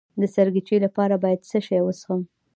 [0.19, 2.21] د سرګیچي لپاره باید څه شی وڅښم؟